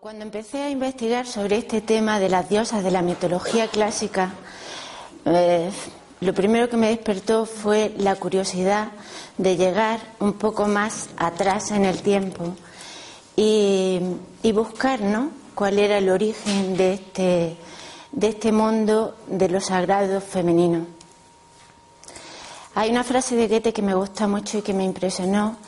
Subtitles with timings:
[0.00, 4.34] Cuando empecé a investigar sobre este tema de las diosas de la mitología clásica,
[5.24, 5.70] eh,
[6.20, 8.88] lo primero que me despertó fue la curiosidad
[9.38, 12.54] de llegar un poco más atrás en el tiempo
[13.36, 14.02] y,
[14.52, 15.30] buscar ¿no?
[15.54, 17.56] cuál era el origen de este,
[18.12, 21.01] de este mundo de lo sagrado femenino.
[22.74, 25.58] Hay una frase de Goethe que me gusta mucho y que me impresionó,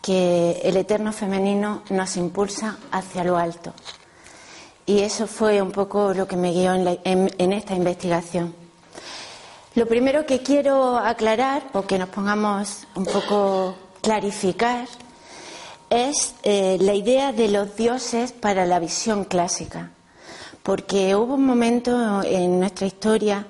[0.00, 3.74] que el eterno femenino nos impulsa hacia lo alto.
[4.86, 8.54] Y eso fue un poco lo que me guió en, esta investigación.
[9.74, 14.88] Lo primero que quiero aclarar, o que nos pongamos un poco clarificar,
[15.90, 19.90] es eh, la idea de los dioses para la visión clásica.
[20.62, 23.46] Porque hubo un momento en nuestra historia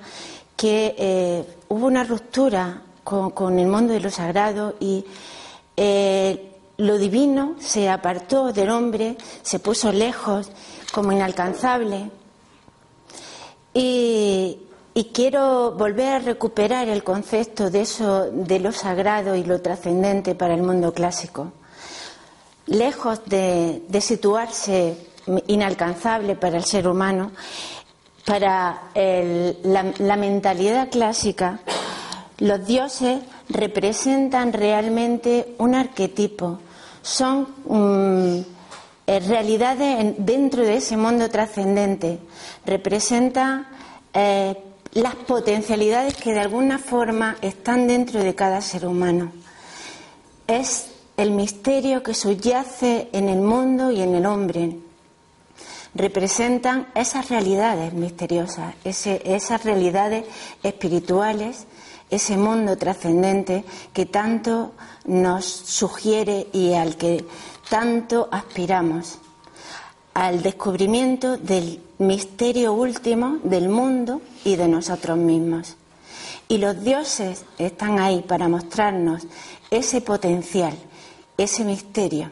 [0.57, 5.05] que eh, hubo una ruptura con, el mundo de lo sagrado y
[5.77, 10.51] eh, lo divino se apartó del hombre, se puso lejos,
[10.91, 12.09] como inalcanzable.
[13.73, 14.59] Y,
[15.13, 20.53] quiero volver a recuperar el concepto de eso, de lo sagrado y lo trascendente para
[20.55, 21.51] el mundo clásico.
[22.67, 24.97] Lejos de, situarse
[25.47, 27.31] inalcanzable para el ser humano,
[28.25, 31.59] para la, mentalidad clásica,
[32.37, 36.59] los dioses representan realmente un arquetipo,
[37.01, 37.47] son
[39.07, 42.19] eh, realidades dentro de ese mundo trascendente,
[42.65, 43.67] representan
[44.13, 44.55] eh,
[44.93, 49.31] las potencialidades que de alguna forma están dentro de cada ser humano.
[50.47, 54.77] Es el misterio que subyace en el mundo y en el hombre.
[55.93, 60.25] Representan esas realidades misteriosas, esas realidades
[60.63, 61.67] espirituales
[62.09, 64.73] ese mundo trascendente que tanto
[65.05, 67.25] nos sugiere y al que
[67.69, 69.19] tanto aspiramos,
[70.13, 75.75] al descubrimiento del misterio último del mundo y de nosotros mismos.
[76.47, 79.23] Y los dioses están ahí para mostrarnos
[79.71, 80.73] ese potencial,
[81.37, 82.29] ese misterio.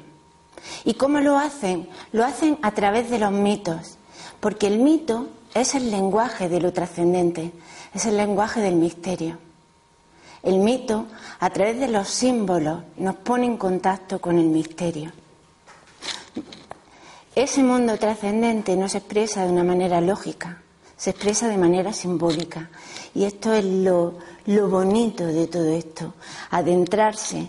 [0.85, 1.89] ¿Y cómo lo hacen?
[2.11, 3.97] Lo hacen a través de los mitos,
[4.39, 7.51] porque el mito es el lenguaje de lo trascendente,
[7.93, 9.37] es el lenguaje del misterio.
[10.43, 11.05] El mito,
[11.39, 15.11] a través de los símbolos, nos pone en contacto con el misterio.
[17.33, 20.61] Ese mundo trascendente no se expresa de una manera lógica,
[20.97, 22.69] se expresa de manera simbólica.
[23.15, 26.13] Y esto es lo, bonito de todo esto,
[26.51, 27.47] adentrarse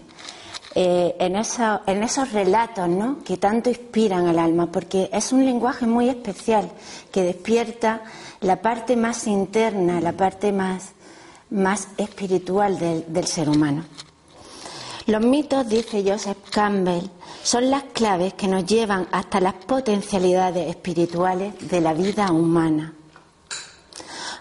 [0.76, 3.19] eh, en, en, esos relatos ¿no?
[3.25, 6.71] que tanto inspiran al alma, porque es un lenguaje muy especial
[7.11, 8.03] que despierta
[8.41, 10.93] la parte más interna, la parte más
[11.54, 13.84] más espiritual del, ser humano.
[15.06, 17.09] Los mitos, dice Joseph Campbell,
[17.42, 22.94] son las claves que nos llevan hasta las potencialidades espirituales de la vida humana.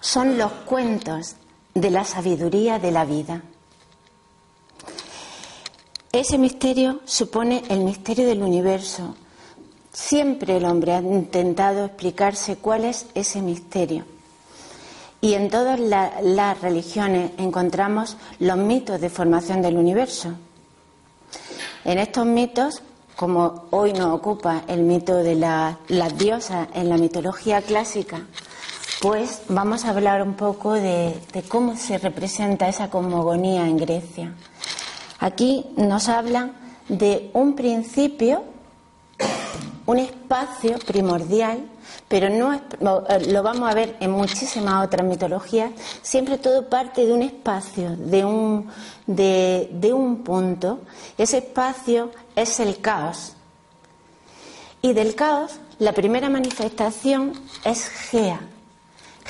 [0.02, 1.36] Son los cuentos
[1.74, 3.44] de la sabiduría de la vida.
[6.12, 9.16] Ese misterio supone el misterio del universo.
[9.92, 14.06] Siempre el hombre ha intentado explicarse cuál es ese misterio.
[15.24, 20.34] Y en todas las religiones encontramos los mitos de formación del universo.
[21.86, 22.82] En estos mitos,
[23.16, 28.24] como hoy nos ocupa el mito de las diosas en la mitología clásica,
[29.02, 34.34] pues vamos a hablar un poco de, de cómo se representa esa cosmogonía en Grecia.
[35.20, 36.52] Aquí nos hablan
[36.90, 38.44] de un principio,
[39.86, 41.70] un espacio primordial
[42.14, 45.72] pero no, eh, lo vamos a ver en muchísimas otras mitologías,
[46.04, 48.70] siempre todo parte de un espacio, de un,
[49.08, 50.82] de, de un punto.
[51.18, 53.34] Ese espacio es el caos.
[54.84, 57.34] Y del caos, la primera manifestación
[57.66, 58.42] es Gea.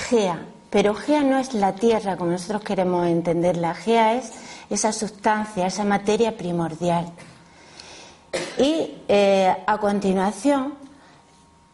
[0.10, 0.46] Gea.
[0.70, 3.76] Pero Gea no es la tierra como nosotros queremos entenderla.
[3.76, 4.34] Gea es
[4.70, 7.06] esa sustancia, esa materia primordial.
[8.58, 10.83] Y eh, a continuación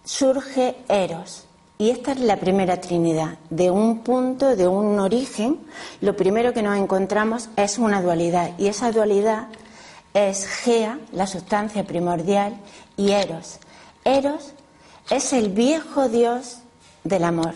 [0.09, 1.43] surge Eros.
[1.77, 3.37] Y esta es la primera Trinidad.
[3.51, 5.59] De un punto, de un origen,
[6.01, 8.57] lo primero que nos encontramos es una dualidad.
[8.57, 9.47] Y esa dualidad
[10.13, 12.57] es Gea, la sustancia primordial,
[12.97, 13.59] y Eros.
[14.03, 14.53] Eros
[15.11, 16.57] es el viejo Dios
[17.03, 17.53] del amor.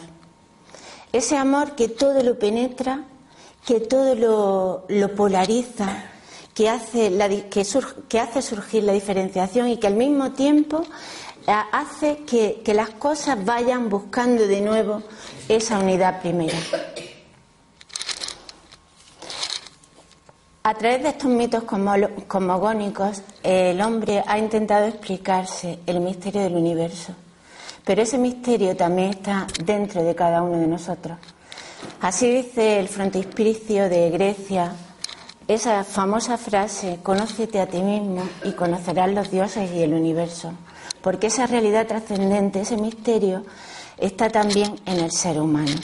[1.11, 3.03] Ese amor que todo lo penetra,
[3.65, 6.05] que todo lo, polariza,
[6.53, 7.11] que hace,
[8.07, 10.83] que hace surgir la diferenciación y que al mismo tiempo
[11.47, 15.03] hace que, las cosas vayan buscando de nuevo
[15.47, 16.57] esa unidad primera.
[20.63, 27.13] A través de estos mitos cosmogónicos, el hombre ha intentado explicarse el misterio del universo.
[27.83, 31.17] Pero ese misterio también está dentro de cada uno de nosotros.
[31.99, 34.71] Así dice el frontispicio de Grecia,
[35.49, 40.53] esa famosa frase, conócete a ti mismo y conocerás los dioses y el universo.
[41.03, 43.43] Porque esa realidad trascendente, ese misterio,
[43.97, 45.75] está también en el ser humano.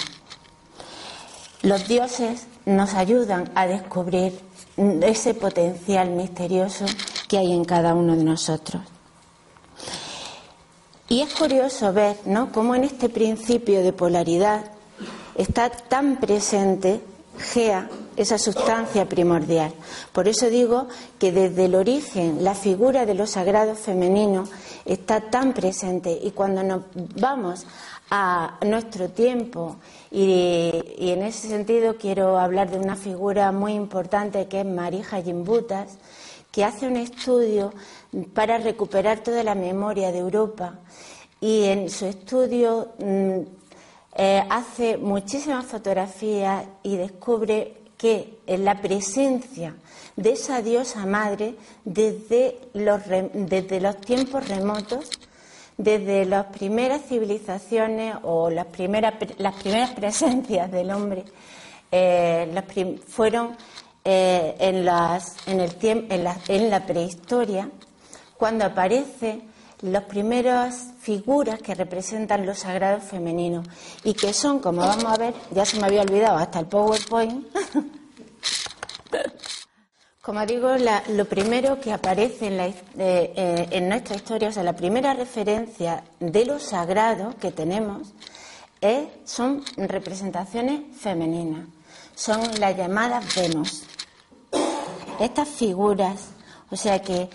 [1.62, 4.40] Los dioses nos ayudan a descubrir
[5.02, 6.86] ese potencial misterioso
[7.28, 8.82] que hay en cada uno de nosotros.
[11.10, 14.72] Y es curioso ver, ¿no?, cómo en este principio de polaridad
[15.36, 17.02] está tan presente
[17.40, 17.90] Gea,
[18.22, 19.74] esa sustancia primordial.
[20.12, 20.88] Por eso digo
[21.18, 24.44] que desde el origen la figura de lo sagrado femenino
[24.84, 27.66] está tan presente y cuando nos vamos
[28.12, 29.78] a nuestro tiempo
[30.12, 35.98] y, en ese sentido quiero hablar de una figura muy importante que es Marija Jimbutas,
[36.52, 37.74] que hace un estudio
[38.34, 40.80] para recuperar toda la memoria de Europa
[41.40, 43.40] y en su estudio mm,
[44.16, 49.76] eh, hace muchísimas fotografías y descubre que en la presencia
[50.16, 51.54] de esa diosa madre
[51.86, 55.12] desde los, desde los tiempos remotos
[55.80, 61.24] desde las primeras civilizaciones o las primeras, las primeras presencias del hombre
[61.90, 63.56] eh, fueron
[64.04, 67.70] eh, en, las, en, el en, la, prehistoria,
[68.36, 69.44] cuando aparecen
[69.82, 73.68] las primeras figuras que representan los sagrados femeninos
[74.04, 77.46] y que son, como vamos a ver, ya se me había olvidado hasta el PowerPoint,
[80.22, 80.70] Como digo,
[81.08, 86.46] lo primero que aparece eh, eh, en, nuestra historia, o sea, la primera referencia de
[86.46, 88.14] lo sagrado que tenemos
[89.26, 91.66] son representaciones femeninas,
[92.14, 93.84] son las llamadas Venus.
[95.20, 96.28] Estas figuras,
[96.70, 97.30] o sea que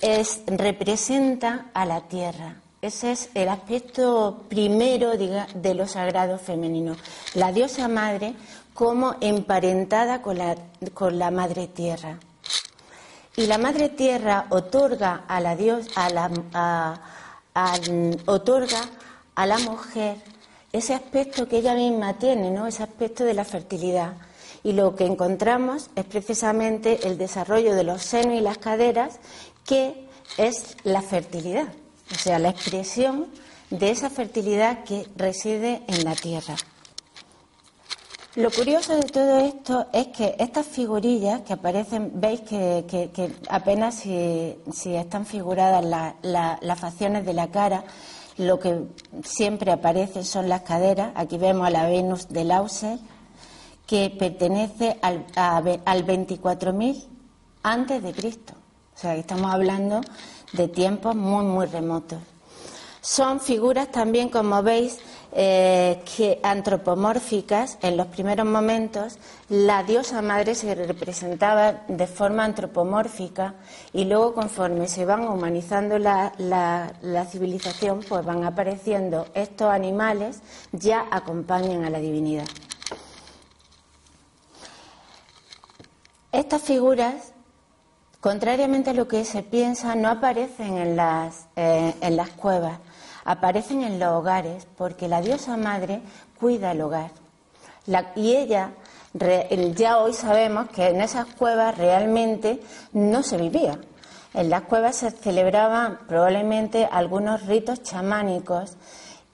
[0.00, 2.56] es, representan a la tierra.
[2.80, 6.96] Ese es el aspecto primero de lo sagrado femenino.
[7.34, 8.34] La diosa madre
[8.72, 10.54] como emparentada con la,
[10.94, 12.18] con la madre tierra.
[13.38, 16.28] Y la Madre Tierra otorga a la Dios, a la,
[18.26, 18.80] otorga
[19.36, 20.16] a la mujer
[20.72, 22.66] ese aspecto que ella misma tiene, ¿no?
[22.66, 24.14] Ese aspecto de la fertilidad.
[24.64, 29.20] Y lo que encontramos es precisamente el desarrollo de los senos y las caderas,
[29.68, 31.68] que es la fertilidad,
[32.10, 33.26] o sea, la expresión
[33.68, 36.56] de esa fertilidad que reside en la tierra.
[38.34, 44.94] Lo curioso de todo esto es que estas figurillas que aparecen, veis que, apenas si,
[44.94, 45.84] están figuradas
[46.22, 47.84] las facciones de la cara,
[48.38, 48.84] lo que
[49.22, 51.12] siempre aparece son las caderas.
[51.14, 52.98] Aquí vemos a la Venus de Lauser,
[53.86, 57.04] que pertenece al, al 24.000
[57.62, 58.57] antes de Cristo.
[58.98, 60.00] O sea, estamos hablando
[60.54, 62.18] de tiempos muy, muy remotos.
[63.00, 64.98] Son figuras también, como veis,
[65.30, 67.78] eh, que antropomórficas.
[67.80, 69.18] En los primeros momentos,
[69.48, 73.54] la diosa madre se representaba de forma antropomórfica
[73.92, 80.40] y luego, conforme se van humanizando la, la civilización, pues van apareciendo estos animales
[80.72, 82.48] ya acompañan a la divinidad.
[86.32, 87.37] Estas figuras
[88.20, 92.78] contrariamente a lo que se piensa, no aparecen en las, eh, en las cuevas
[93.28, 96.00] aparecen en los hogares porque la diosa madre
[96.40, 97.10] cuida el hogar.
[98.16, 98.70] y ella,
[99.74, 102.60] ya hoy sabemos que en esas cuevas realmente
[102.92, 103.78] no se vivía.
[104.32, 108.76] En las cuevas se celebraban probablemente algunos ritos chamánicos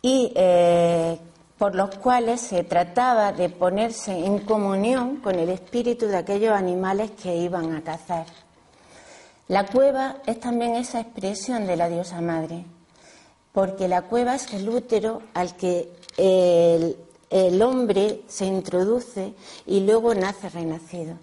[0.02, 1.18] y eh,
[1.56, 7.12] por los cuales se trataba de ponerse en comunión con el espíritu de aquellos animales
[7.12, 8.43] que iban a cazar.
[9.48, 12.64] La cueva es también esa expresión de la diosa madre
[13.54, 19.32] porque la cueva es el útero al que el, hombre se introduce
[19.64, 21.16] y luego nace renacido.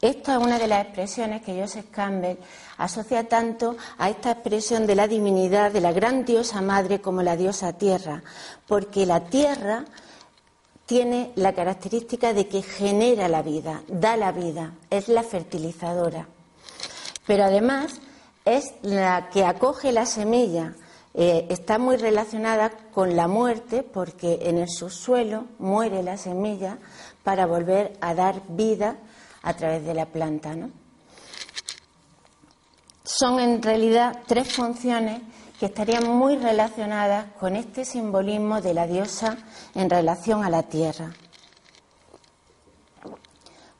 [0.00, 2.36] Esta es una de las expresiones que Joseph Campbell
[2.78, 7.36] asocia tanto a esta expresión de la divinidad, de la gran diosa madre como la
[7.36, 8.24] diosa tierra,
[8.66, 9.84] porque la tierra
[10.86, 16.26] tiene la característica de que genera la vida, da la vida, es la fertilizadora.
[17.26, 18.00] Pero además
[18.44, 20.74] es la que acoge la semilla,
[21.14, 26.78] eh, está muy relacionada con la muerte porque en el subsuelo muere la semilla
[27.22, 28.96] para volver a dar vida
[29.42, 30.56] a través de la planta.
[33.04, 35.20] Son en realidad tres funciones
[35.60, 39.36] que estarían muy relacionadas con este simbolismo de la diosa
[39.74, 41.12] en relación a la tierra.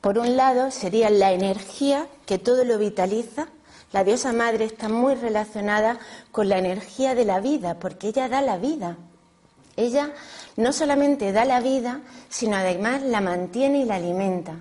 [0.03, 3.47] Por un lado sería la energía que todo lo vitaliza.
[3.93, 5.97] La diosa madre está muy relacionada
[6.29, 8.97] con la energía de la vida, porque ella da la vida.
[9.77, 10.11] Ella
[10.57, 14.57] no solamente da la vida, sino además la mantiene y la alimenta.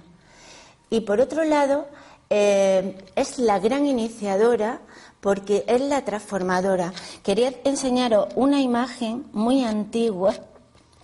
[0.91, 1.89] Y por otro lado,
[2.31, 4.79] eh, es la gran iniciadora
[5.21, 6.93] porque es la transformadora.
[7.25, 10.35] Quería enseñaros una imagen muy antigua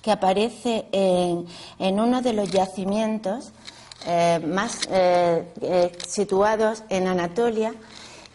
[0.00, 3.50] que aparece en, uno de los yacimientos
[4.06, 7.74] eh, más eh, situados en Anatolia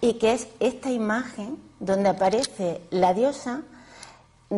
[0.01, 3.63] y que es esta imagen donde aparece la diosa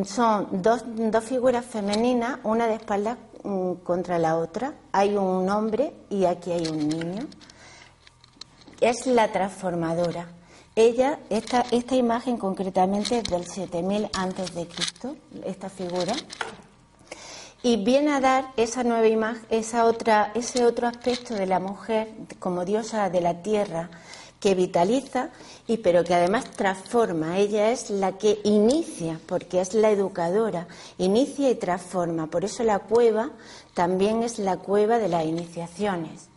[0.04, 4.74] son dos, dos figuras femeninas, una de espaldas mm, contra la otra.
[4.92, 7.28] Hay un hombre y aquí hay un niño.
[8.82, 10.28] Es la transformadora.
[10.76, 16.14] Ella, esta, esta imagen concretamente es del 7000 antes de Cristo, esta figura,
[17.66, 22.10] y viene a dar esa nueva imagen, esa otra, ese otro aspecto de la mujer
[22.38, 23.90] como diosa de la tierra,
[24.40, 25.30] que vitaliza
[25.66, 27.40] y pero que además transforma.
[27.40, 30.68] Ella es la que inicia, porque es la educadora,
[31.00, 32.28] inicia y transforma.
[32.28, 33.32] Por eso la cueva
[33.74, 36.28] también es la cueva de las iniciaciones.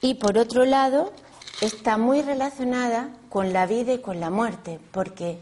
[0.00, 1.12] Y por otro lado,
[1.60, 5.40] está muy relacionada con la vida y con la muerte, porque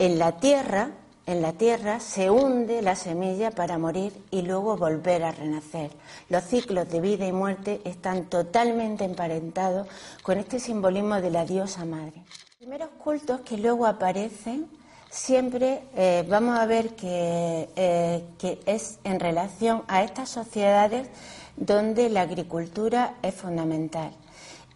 [0.00, 0.90] en la tierra
[1.26, 5.90] en la tierra se hunde la semilla para morir y luego volver a renacer.
[6.28, 9.88] Los ciclos de vida y muerte están totalmente emparentados
[10.22, 12.22] con este simbolismo de la diosa madre.
[12.26, 14.66] Los primeros cultos que luego aparecen
[15.10, 21.08] siempre eh, vamos a ver que, eh, que es en relación a estas sociedades
[21.56, 24.10] donde la agricultura es fundamental.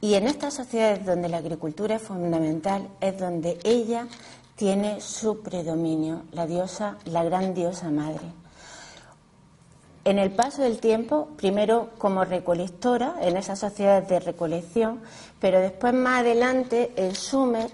[0.00, 4.06] Y en estas sociedades donde la agricultura es fundamental es donde ella
[4.58, 8.26] tiene su predominio, la diosa, la gran diosa madre.
[10.04, 15.00] En el paso del tiempo, primero como recolectora, en esas sociedades de recolección,
[15.40, 17.70] pero después más adelante, en Sumer,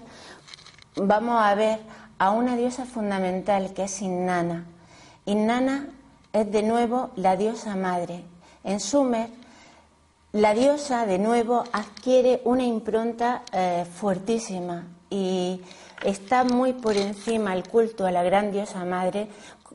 [0.95, 1.79] vamos a ver
[2.19, 4.65] a una diosa fundamental que es Innana.
[5.25, 5.87] Innana
[6.33, 8.23] es de nuevo la diosa madre.
[8.63, 9.29] En Sumer,
[10.33, 15.61] la diosa de nuevo adquiere una impronta eh, fuertísima y
[16.05, 19.27] está muy por encima el culto a la gran diosa madre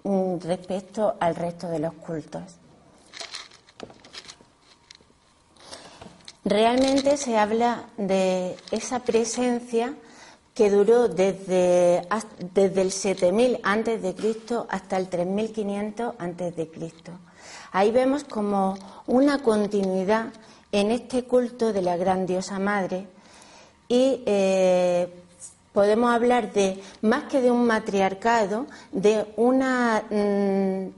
[0.05, 2.43] mm, respecto al resto de los cultos.
[6.45, 9.95] Realmente se habla de esa presencia
[10.55, 12.03] que duró desde,
[12.55, 17.13] desde el 7000 antes de Cristo hasta el 3500 antes de Cristo.
[17.73, 20.33] Ahí vemos como una continuidad
[20.73, 23.07] en este culto de la gran diosa madre
[23.89, 25.20] y eh,
[25.73, 30.89] podemos hablar de, más que de un matriarcado, de una, mm,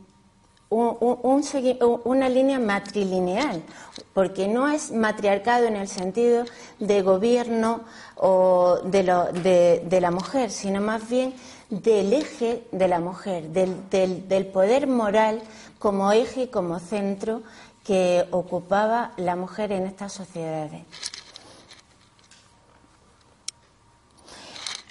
[2.05, 3.62] una línea matrilineal,
[4.14, 6.45] porque no es matriarcado en el sentido
[6.79, 7.83] de gobierno
[8.17, 11.35] o de, de, la mujer, sino más bien
[11.69, 15.43] del eje de la mujer, del, del poder moral
[15.79, 17.43] como eje y como centro
[17.85, 20.83] que ocupaba la mujer en estas sociedades.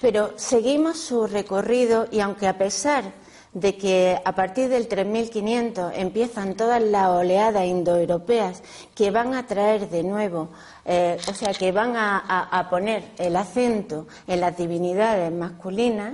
[0.01, 3.13] Pero seguimos su recorrido y aunque a pesar
[3.53, 8.63] de que a partir del 3500 empiezan todas las oleadas indoeuropeas
[8.95, 10.49] que van a traer de nuevo,
[10.85, 16.13] eh, o sea, que van a, poner el acento en las divinidades masculinas,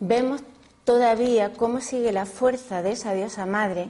[0.00, 0.42] vemos
[0.84, 3.88] todavía cómo sigue la fuerza de esa diosa madre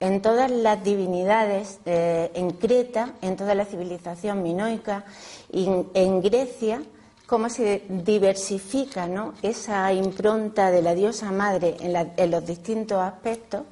[0.00, 5.04] en todas las divinidades, eh, en Creta, en toda la civilización minoica,
[5.52, 6.82] en Grecia,
[7.26, 9.08] cómo se diversifica
[9.42, 13.62] esa impronta de la diosa madre en, los distintos aspectos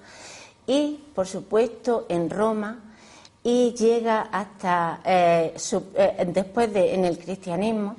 [0.67, 2.79] y, por supuesto, en Roma
[3.43, 5.55] y llega hasta eh,
[5.97, 7.97] eh, después de en el cristianismo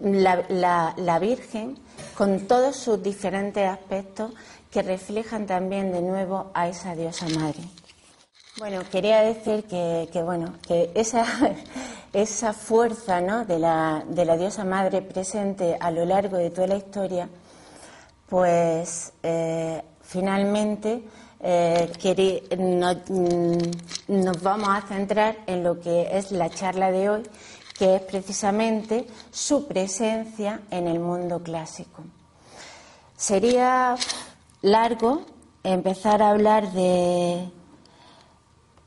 [0.00, 1.76] la, Virgen
[2.16, 4.32] con todos sus diferentes aspectos
[4.70, 7.62] que reflejan también de nuevo a esa diosa madre.
[8.58, 13.44] Bueno, quería decir que, bueno que esa fuerza ¿no?
[13.44, 14.02] de, la,
[14.36, 17.28] diosa madre presente a lo largo de toda la historia,
[18.28, 21.04] pues eh, finalmente
[21.38, 27.22] eh, mm, nos vamos a centrar en lo que es la charla de hoy,
[27.78, 32.02] que es precisamente su presencia en el mundo clásico.
[33.16, 33.94] Sería
[34.62, 35.22] largo
[35.62, 37.52] empezar a hablar de,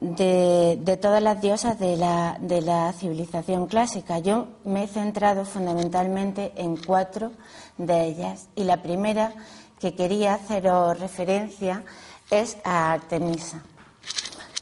[0.02, 4.20] de, todas las diosas de la, de la, civilización clásica.
[4.20, 7.32] Yo me he centrado fundamentalmente en cuatro
[7.78, 9.32] de ellas y la primera
[9.80, 11.84] que quería haceros referencia
[12.32, 13.64] es a Artemisa.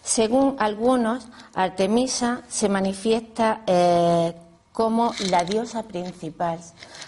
[0.01, 4.33] Según algunos, Artemisa se manifiesta eh,
[4.73, 6.59] como la diosa principal.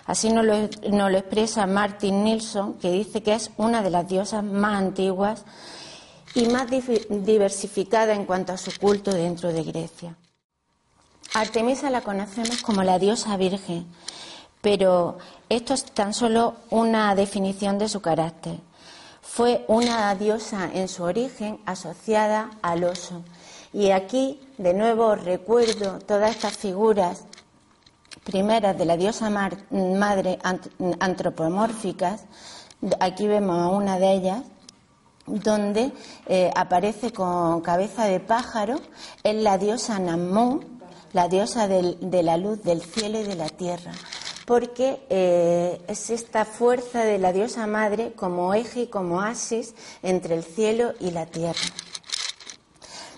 [0.05, 4.43] Así nos nos lo, expresa Martin Nilsson, que dice que es una de las diosas
[4.43, 5.45] más antiguas
[6.33, 10.15] y más diversificada en cuanto a su culto dentro de Grecia.
[11.33, 13.85] Artemisa la conocemos como la diosa virgen,
[14.61, 15.17] pero
[15.49, 18.59] esto es tan solo una definición de su carácter.
[19.21, 23.23] Fue una diosa en su origen asociada al oso.
[23.71, 27.23] Y aquí, de nuevo, recuerdo todas estas figuras
[28.25, 30.37] primeras de la diosa madre
[30.99, 32.25] antropomórficas.
[32.99, 34.41] Aquí vemos una de ellas,
[35.31, 35.91] donde
[36.27, 38.79] eh, aparece con cabeza de pájaro,
[39.23, 40.65] es la diosa Namón,
[41.13, 43.91] la diosa de la luz del cielo y de la tierra,
[44.45, 49.73] porque eh, es esta fuerza de la diosa madre como eje y como asis
[50.03, 51.59] entre el cielo y la tierra.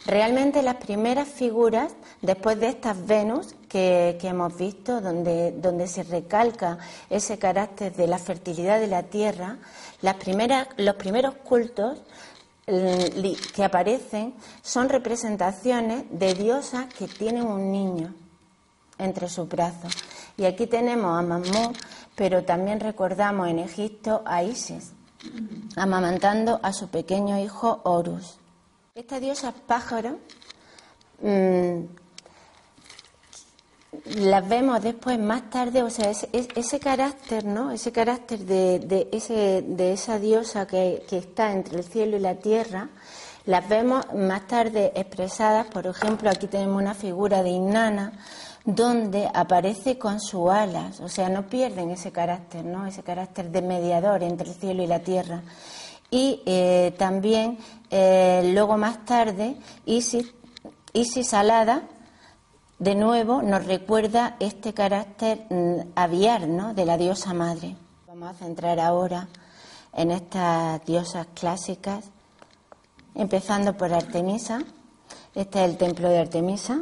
[0.05, 1.93] Realmente las primeras figuras,
[2.24, 8.80] después de estas Venus que, hemos visto, donde, se recalca ese carácter de la fertilidad
[8.80, 9.58] de la tierra,
[10.01, 12.00] los primeros cultos
[12.65, 18.13] que aparecen son representaciones de diosas que tienen un niño
[18.98, 19.94] entre sus brazos.
[20.38, 21.74] Y aquí tenemos a Mamú,
[22.15, 24.94] pero también recordamos en Egipto a Isis,
[25.75, 28.38] amamantando a su pequeño hijo Horus.
[28.96, 30.20] Esta diosa pájaro
[31.22, 32.02] mm,
[34.15, 37.71] las vemos después más tarde, o sea, ese, carácter, ¿no?
[37.71, 42.89] Ese carácter de, ese, de esa diosa que, está entre el cielo y la tierra,
[43.45, 48.13] las vemos más tarde expresadas, por ejemplo, aquí tenemos una figura de Inanna,
[48.65, 52.85] donde aparece con sus alas, o sea, no pierden ese carácter, ¿no?
[52.85, 55.43] Ese carácter de mediador entre el cielo y la tierra.
[56.09, 57.57] Y eh, también,
[57.89, 60.33] eh, luego más tarde, Isis,
[60.93, 61.83] Isis alada,
[62.83, 67.77] de nuevo nos recuerda este carácter mm, aviar de la diosa madre.
[68.07, 69.29] Vamos a centrar ahora
[69.93, 72.03] en estas diosas clásicas,
[73.15, 74.63] empezando por Artemisa.
[75.33, 76.81] Este es el templo de Artemisa.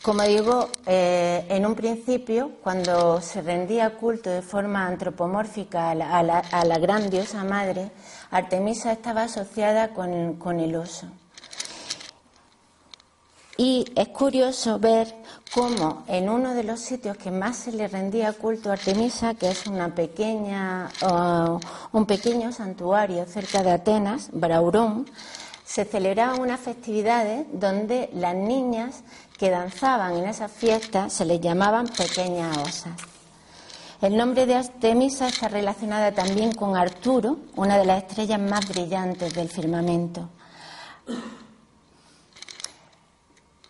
[0.00, 6.78] Como digo, eh, en un principio, cuando se rendía culto de forma antropomórfica a la,
[6.78, 7.90] gran diosa madre,
[8.30, 11.08] Artemisa estaba asociada con el oso.
[13.60, 15.12] Y es curioso ver
[15.52, 19.50] cómo en uno de los sitios que más se le rendía culto a Artemisa, que
[19.50, 20.88] es una pequeña,
[21.90, 25.06] un pequeño santuario cerca de Atenas, Braurón,
[25.64, 29.02] se celebraban unas festividades donde las niñas
[29.36, 32.92] que danzaban en esas fiestas se les llamaban pequeñas osas.
[34.00, 39.34] El nombre de Artemisa está relacionada también con Arturo, una de las estrellas más brillantes
[39.34, 40.28] del firmamento.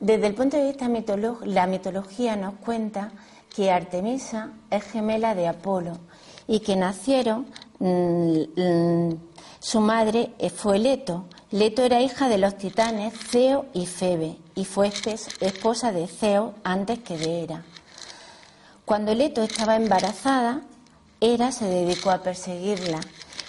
[0.01, 3.11] Desde el punto de vista mitológico, la mitología nos cuenta
[3.55, 5.99] que Artemisa es gemela de Apolo
[6.47, 7.47] y que nacieron,
[7.81, 9.19] mm, mm,
[9.59, 11.25] su madre fue Leto.
[11.51, 14.93] Leto era hija de los titanes Ceo y Febe y fue
[15.41, 17.65] esposa de Ceo antes que de Hera.
[18.85, 20.63] Cuando Leto estaba embarazada,
[21.21, 23.01] Hera se dedicó a perseguirla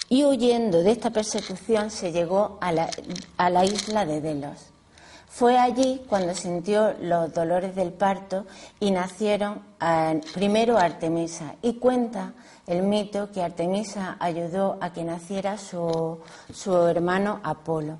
[0.09, 2.89] y huyendo de esta persecución se llegó a la,
[3.37, 4.68] a la isla de Delos.
[5.39, 8.45] Fue allí cuando sintió los dolores del parto
[8.81, 11.55] y nacieron eh, primero Artemisa.
[11.61, 12.33] Y cuenta
[12.67, 16.19] el mito que Artemisa ayudó a que naciera su,
[16.89, 17.99] hermano Apolo.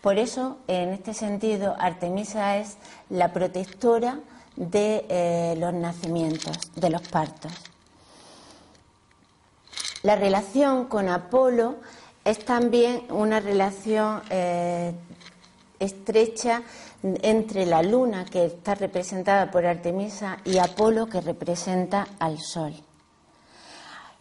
[0.00, 2.78] Por eso, en este sentido, Artemisa es
[3.10, 4.20] la protectora
[4.56, 7.52] de eh, los nacimientos, de los partos.
[10.02, 11.74] La relación con Apolo
[12.24, 14.94] es también una relación eh,
[15.78, 16.62] estrecha
[17.02, 22.74] entre la luna que está representada por Artemisa y Apolo que representa al sol.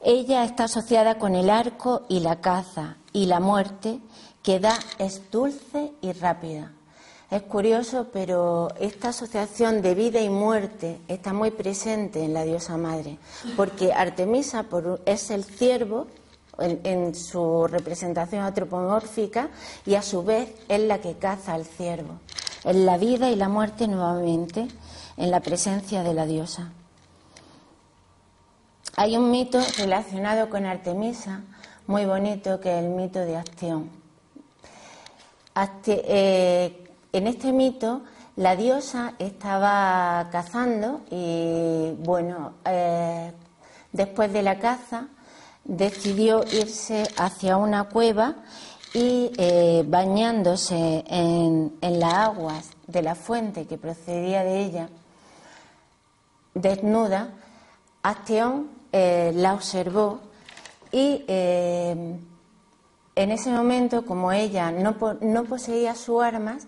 [0.02, 4.00] Ella está asociada con el arco y la caza y la muerte
[4.44, 6.72] que da es dulce y rápida.
[7.30, 12.78] Es curioso, pero esta asociación de vida y muerte está muy presente en la diosa
[12.78, 13.18] madre,
[13.58, 14.66] porque Artemisa
[15.06, 16.08] es el ciervo
[16.60, 19.50] en, su representación antropomórfica
[19.86, 22.20] y a su vez es la que caza al ciervo.
[22.64, 24.68] En la vida y la muerte nuevamente
[25.18, 26.72] en la presencia de la diosa.
[28.96, 31.42] Hay un mito relacionado con Artemisa
[31.86, 33.90] muy bonito que es el mito de Acción.
[35.88, 38.02] Eh, en este mito
[38.36, 43.32] la diosa estaba cazando y bueno, eh,
[43.92, 45.08] después de la caza
[45.68, 48.36] decidió irse hacia una cueva
[48.94, 54.90] y eh, bañándose en, las aguas de la fuente que procedía de ella,
[56.54, 57.34] desnuda,
[58.02, 60.22] Acteón eh, la observó
[60.92, 62.16] y eh,
[63.16, 66.68] en ese momento, como ella no, no poseía sus armas,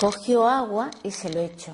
[0.00, 1.72] cogió agua y se lo echó.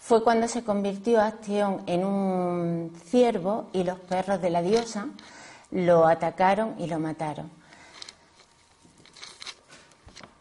[0.00, 5.06] Fue cuando se convirtió Acteón en un ciervo y los perros de la diosa
[5.70, 7.50] lo atacaron y lo mataron.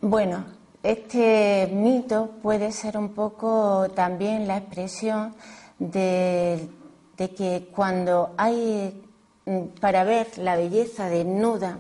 [0.02, 0.46] Bueno,
[0.84, 5.36] este mito puede ser un poco también la expresión
[5.80, 6.70] de,
[7.18, 9.04] que cuando hay,
[9.46, 11.80] mm, para ver la belleza desnuda,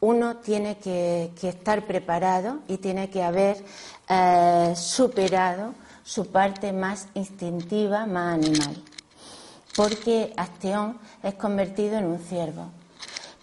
[0.00, 3.64] uno tiene que, estar preparado y tiene que haber
[4.08, 8.76] eh, superado su parte más instintiva, más animal,
[9.76, 12.66] porque Acteón es convertido en un ciervo.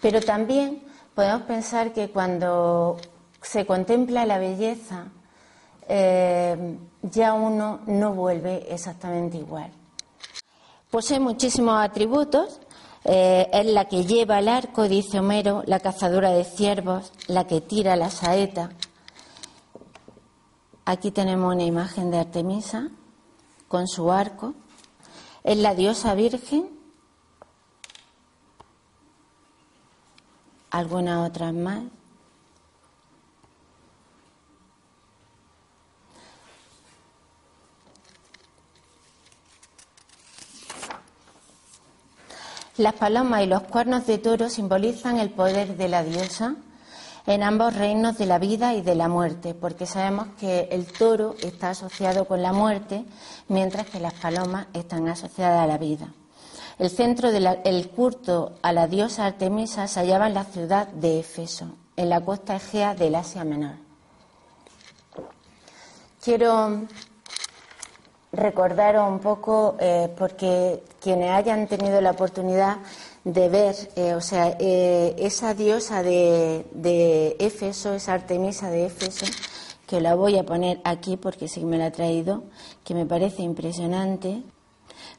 [0.02, 2.98] Pero también podemos pensar que cuando
[3.41, 5.06] se contempla la belleza,
[5.88, 9.72] eh, ya uno no vuelve exactamente igual.
[10.89, 12.60] Posee muchísimos atributos.
[13.04, 17.60] Eh, es la que lleva el arco, dice Homero, la cazadora de ciervos, la que
[17.62, 18.70] tira la saeta.
[20.86, 22.89] Aquí tenemos una imagen de Artemisa
[23.67, 24.54] con su arco.
[25.43, 26.69] Es la diosa virgen.
[30.69, 31.84] Algunas otras más.
[42.77, 46.56] Las palomas y los cuernos de toro simbolizan el poder de la diosa
[47.25, 51.36] en ambos reinos de la vida y de la muerte, porque sabemos que el toro
[51.41, 53.05] está asociado con la muerte,
[53.47, 56.07] mientras que las palomas están asociadas a la vida.
[56.79, 61.67] El centro del culto a la diosa Artemisa se hallaba en la ciudad de Éfeso,
[61.95, 63.75] en la costa egea del Asia Menor.
[66.23, 66.81] Quiero
[68.31, 72.77] recordaros un poco, eh, porque quienes hayan tenido la oportunidad
[73.23, 79.25] de ver, eh, o sea, eh, esa diosa de, de, Éfeso, esa Artemisa de Éfeso,
[79.88, 82.43] que la voy a poner aquí porque sí me la ha traído,
[82.84, 84.41] que me parece impresionante,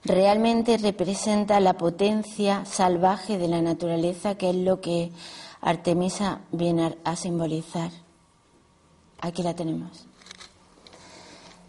[0.05, 5.13] realmente representa la potencia salvaje de la naturaleza, que es lo que
[5.61, 7.91] Artemisa viene a simbolizar.
[9.21, 10.07] Aquí la tenemos.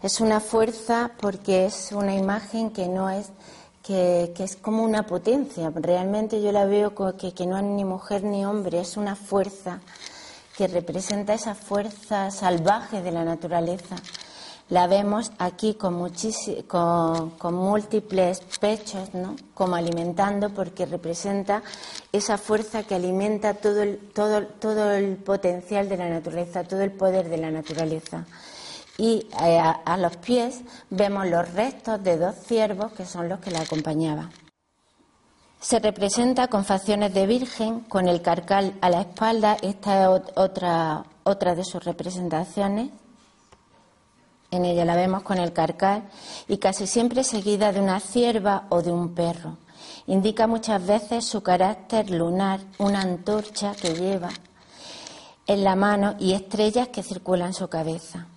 [0.02, 3.30] Es una fuerza porque es una imagen que no es
[3.84, 5.70] que, es como una potencia.
[5.74, 9.80] Realmente yo la veo como que, no es ni mujer ni hombre, es una fuerza
[10.56, 13.96] que representa esa fuerza salvaje de la naturaleza.
[14.70, 16.10] La vemos aquí con,
[16.66, 19.36] con, con, múltiples pechos, ¿no?
[19.52, 21.62] como alimentando, porque representa
[22.12, 26.92] esa fuerza que alimenta todo el, todo, todo el potencial de la naturaleza, todo el
[26.92, 28.24] poder de la naturaleza
[28.96, 33.50] y eh, a, los pies vemos los restos de dos ciervos que son los que
[33.50, 34.30] la acompañaban.
[35.60, 39.56] Se representa con facciones de virgen, con el carcal a la espalda.
[39.62, 42.90] Esta es otra, otra de sus representaciones.
[44.50, 46.04] En ella la vemos con el carcal
[46.46, 49.56] y casi siempre seguida de una cierva o de un perro.
[50.06, 54.28] Indica muchas veces su carácter lunar, una antorcha que lleva
[55.46, 58.28] en la mano y estrellas que circulan su cabeza.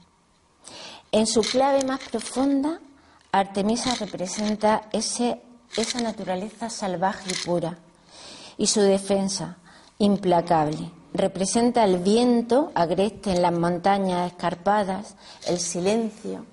[1.12, 2.80] En su clave más profunda,
[3.32, 5.41] Artemisa representa ese,
[5.78, 7.78] esa naturaleza salvaje y pura
[8.58, 9.58] y su defensa
[10.00, 10.91] implacable.
[11.13, 15.15] Representa el viento agreste en las montañas escarpadas,
[15.48, 16.46] el silencio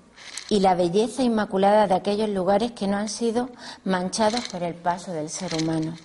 [0.49, 3.49] y la belleza inmaculada de aquellos lugares que no han sido
[3.83, 5.95] manchados por el paso del ser humano.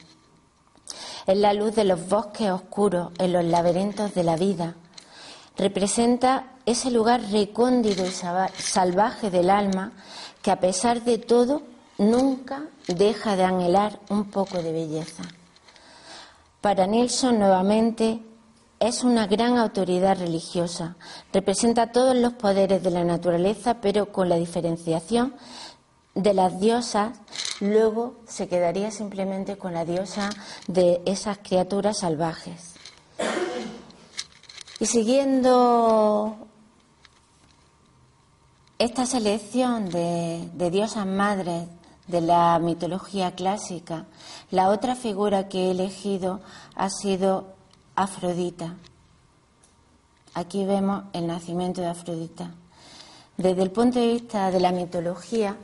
[1.26, 4.74] Es la luz de los bosques oscuros, en los laberintos de la vida.
[5.60, 9.92] Representa ese lugar recóndito y salvaje del alma
[10.40, 11.60] que a pesar de todo
[11.98, 15.22] nunca deja de anhelar un poco de belleza.
[16.62, 18.22] Para Nilsson nuevamente
[18.78, 20.96] es una gran autoridad religiosa,
[21.30, 25.34] representa todos los poderes de la naturaleza, pero con la diferenciación
[26.14, 27.18] de las diosas,
[27.60, 30.30] luego se quedaría simplemente con la diosa
[30.68, 32.76] de esas criaturas salvajes.
[34.80, 36.38] Y siguiendo
[38.78, 41.68] esta selección de, diosas madres
[42.06, 44.06] de la mitología clásica,
[44.50, 46.40] la otra figura que he elegido
[46.76, 47.52] ha sido
[47.94, 48.76] Afrodita.
[50.32, 52.50] Aquí vemos el nacimiento de Afrodita.
[53.36, 55.58] Desde el punto de vista de la mitología,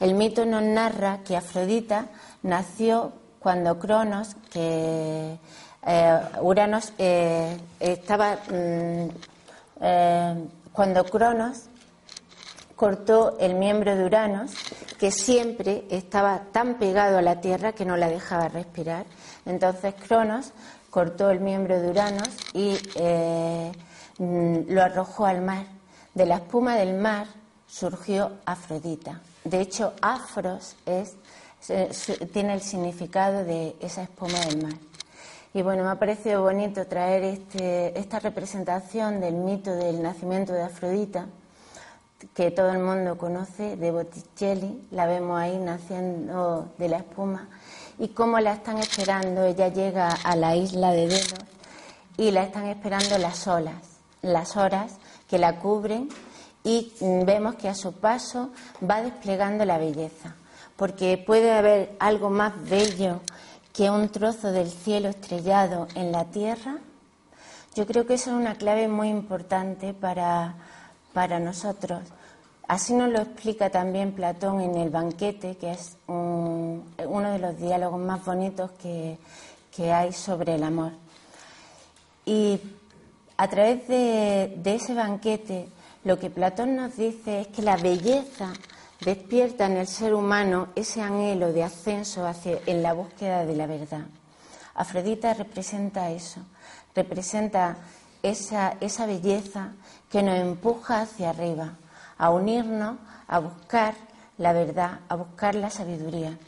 [0.00, 2.08] el mito nos narra que Afrodita
[2.42, 5.38] nació cuando Cronos, que
[5.88, 9.08] eh, Uranos eh, estaba mm,
[10.72, 11.62] cuando Cronos
[12.76, 14.52] cortó el miembro de Uranos,
[14.98, 19.06] que siempre estaba tan pegado a la Tierra que no la dejaba respirar.
[19.46, 20.52] Entonces Cronos
[20.90, 22.76] cortó el miembro de Uranos y
[24.18, 25.64] mm, lo arrojó al mar.
[26.12, 27.28] De la espuma del mar
[27.66, 29.20] surgió Afrodita.
[29.44, 31.14] De hecho, Afros es,
[32.32, 34.87] tiene el significado de esa espuma del mar.
[35.58, 40.62] Y bueno, me ha parecido bonito traer este, esta representación del mito del nacimiento de
[40.62, 41.26] Afrodita,
[42.32, 47.48] que todo el mundo conoce, de Botticelli, la vemos ahí naciendo de la espuma,
[47.98, 51.34] y cómo la están esperando, ella llega a la isla de Delos
[52.16, 54.92] y la están esperando las olas, las horas
[55.28, 56.08] que la cubren.
[56.62, 58.50] Y vemos que a su paso
[58.88, 60.36] va desplegando la belleza,
[60.76, 63.22] porque puede haber algo más bello
[63.78, 66.78] que un trozo del cielo estrellado en la tierra.
[67.76, 70.56] Yo creo que eso es una clave muy importante para,
[71.12, 72.00] para nosotros.
[72.66, 76.82] Así nos lo explica también Platón en el banquete, que es uno
[77.30, 79.16] de los diálogos más bonitos que,
[79.70, 80.90] que hay sobre el amor.
[82.26, 82.60] Y
[83.36, 85.68] a través de, de ese banquete
[86.02, 88.52] lo que Platón nos dice es que la belleza
[89.00, 93.66] despierta en el ser humano ese anhelo de ascenso hacia, en la búsqueda de la
[93.66, 94.06] verdad.
[94.74, 96.40] Afrodita representa eso,
[96.94, 97.78] representa
[98.22, 99.72] esa, esa belleza
[100.10, 101.76] que nos empuja hacia arriba,
[102.16, 103.94] a unirnos, a buscar
[104.38, 106.38] la verdad, a buscar la sabiduría.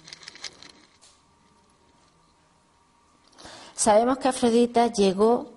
[3.75, 5.53] Sabemos que Afrodita llegó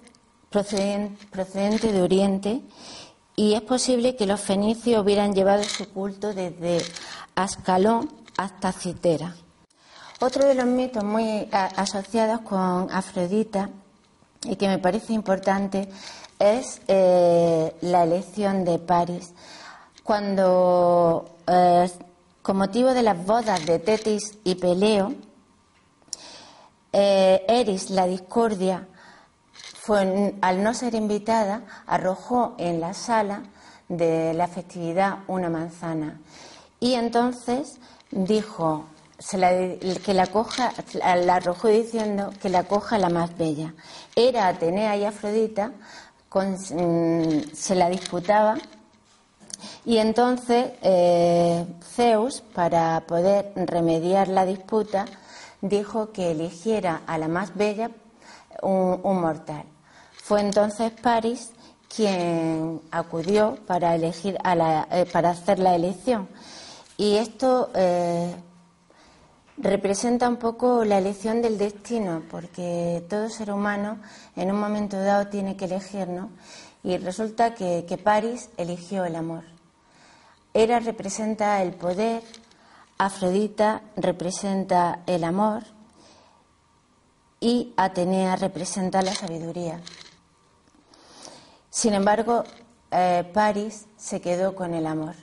[0.49, 2.61] procedente de Oriente
[3.35, 6.81] y es posible que los fenicios hubieran llevado su culto desde
[7.35, 9.35] Ascalón hasta Citera.
[10.19, 13.69] Otro de los mitos muy asociados con Afrodita
[14.43, 15.89] y que me parece importante
[16.39, 19.33] es eh, la elección de París.
[20.03, 21.89] Cuando, eh,
[22.41, 25.13] con motivo de las bodas de Tetis y Peleo,
[26.91, 28.87] eh, Eris, la discordia,
[29.85, 33.43] fue, al no ser invitada, arrojó en la sala
[33.89, 36.21] de la festividad una manzana.
[36.79, 38.85] Y entonces dijo
[39.29, 43.73] que la coja, la arrojó diciendo que la coja la más bella.
[44.15, 45.73] Era Atenea y Afrodita,
[46.33, 48.55] mm, se la disputaba.
[49.83, 55.07] Y entonces eh, Zeus, para poder remediar la disputa,
[55.59, 57.91] dijo que eligiera a la más bella
[58.61, 59.72] un mortal.
[60.23, 61.51] Fue entonces París
[61.93, 66.29] quien acudió para elegir eh, para hacer la elección.
[66.95, 68.33] Y esto eh,
[69.57, 73.99] representa un poco la elección del destino, porque todo ser humano
[74.37, 76.29] en un momento dado tiene que elegirnos.
[76.83, 79.43] Y resulta que, que París eligió el amor.
[80.53, 82.23] Hera representa el poder,
[82.97, 85.63] Afrodita representa el amor
[87.41, 89.81] y Atenea representa la sabiduría.
[91.73, 92.43] Sin embargo,
[92.91, 95.15] eh, París se quedó con el amor.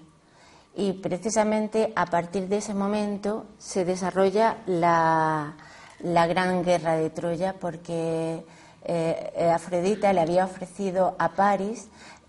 [0.75, 5.55] Y precisamente a partir de ese momento se desarrolla la,
[6.01, 8.45] gran guerra de Troya, porque
[8.83, 11.87] eh, Afrodita le había ofrecido a París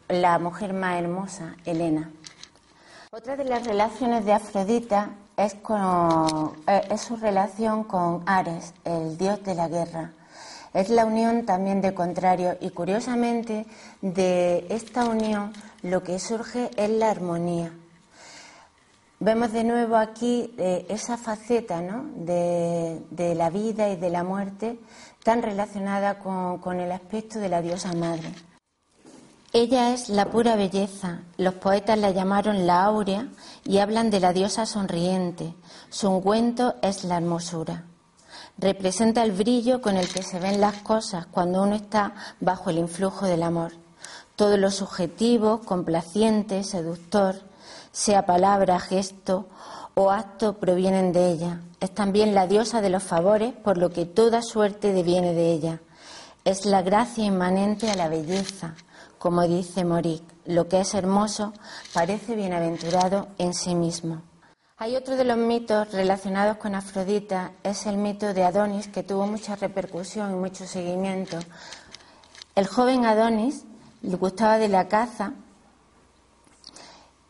[0.08, 2.12] la mujer más hermosa, Helena.
[3.10, 5.56] Otra de las relaciones de Afrodita es,
[6.68, 10.12] eh, es su relación con Ares, el dios de la guerra.
[10.74, 13.66] Es la unión también de contrario y curiosamente
[14.02, 17.74] de esta unión lo que surge es la armonía.
[19.20, 21.82] Vemos de nuevo aquí eh, esa faceta
[22.16, 24.80] de, la vida y de la muerte
[25.24, 28.32] tan relacionada con, con el aspecto de la diosa madre.
[29.54, 31.20] Ella es la pura belleza.
[31.38, 33.28] Los poetas la llamaron la áurea
[33.66, 35.54] y hablan de la diosa sonriente.
[35.90, 37.91] Su ungüento es la hermosura
[38.58, 42.78] representa el brillo con el que se ven las cosas cuando uno está bajo el
[42.78, 43.74] influjo del amor.
[44.36, 47.36] Todo lo subjetivo, complaciente, seductor,
[47.92, 49.48] sea palabra, gesto
[49.94, 51.60] o acto, provienen de ella.
[51.80, 55.82] Es también la diosa de los favores, por lo que toda suerte deviene de ella.
[56.46, 58.76] Es la gracia inmanente a la belleza,
[59.20, 60.24] como dice Moric.
[60.46, 61.54] Lo que es hermoso
[61.94, 64.22] parece bienaventurado en sí mismo.
[64.82, 69.28] Hay otro de los mitos relacionados con Afrodita, es el mito de Adonis, que tuvo
[69.28, 71.38] mucha repercusión y mucho seguimiento.
[72.56, 73.64] El joven Adonis
[74.02, 75.34] le gustaba de la caza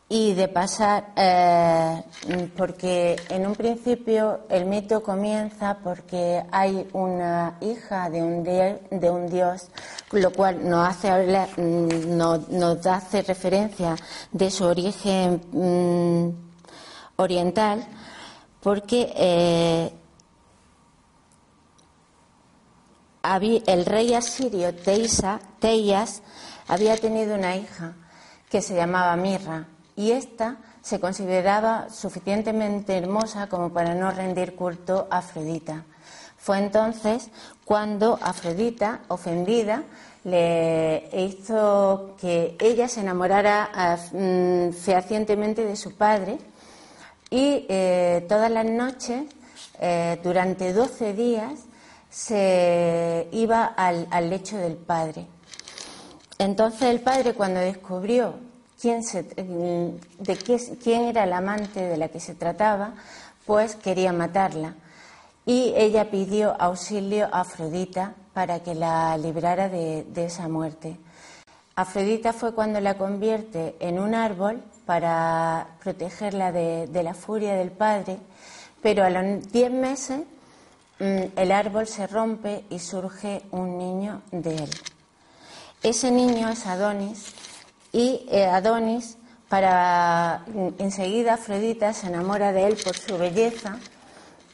[0.08, 2.02] y de pasar, eh,
[2.56, 9.26] porque en un principio el mito comienza porque hay una hija de un, de un
[9.28, 9.68] dios,
[10.10, 13.94] lo cual nos hace, hablar, mm, nos, hace referencia
[14.32, 16.51] de su origen mm,
[17.16, 17.86] oriental,
[18.60, 19.92] porque eh,
[23.66, 26.22] el rey asirio Teias
[26.68, 27.94] había tenido una hija
[28.50, 35.06] que se llamaba Mirra y ésta se consideraba suficientemente hermosa como para no rendir culto
[35.10, 35.84] a Afrodita.
[36.36, 37.30] Fue entonces
[37.64, 39.84] cuando Afrodita, ofendida,
[40.24, 43.70] le hizo que ella se enamorara
[44.12, 46.38] mm, fehacientemente de su padre
[47.32, 49.24] y eh, todas las noches,
[49.80, 51.52] eh, durante 12 días,
[52.10, 55.26] se iba al, al lecho del padre.
[56.38, 58.34] Entonces el padre cuando descubrió
[58.78, 62.94] quién, se, de quién era el amante de la que se trataba,
[63.46, 64.74] pues quería matarla.
[65.46, 70.98] Y ella pidió auxilio a Afrodita para que la librara de, esa muerte.
[71.76, 78.18] Afrodita fue cuando la convierte en un árbol para protegerla de, la furia del padre,
[78.82, 80.20] pero a los diez meses
[80.98, 84.70] mm, el árbol se rompe y surge un niño de él.
[85.82, 87.32] Ese niño es Adonis
[87.92, 89.18] y eh, Adonis,
[89.48, 90.44] para
[90.78, 93.78] enseguida Afrodita se enamora de él por su belleza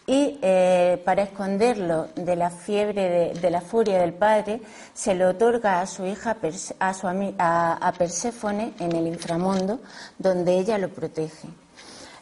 [0.08, 4.62] y eh, para esconderlo de la fiebre de, la furia del padre
[4.94, 6.38] se lo otorga a su hija
[6.78, 9.80] a, Perséfone en el inframundo
[10.18, 11.48] donde ella lo protege.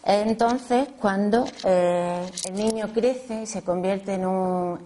[0.02, 4.80] Entonces, cuando eh, el niño crece y se convierte en un,